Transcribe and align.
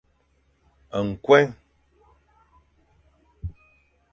Nkueng. 1.07 1.51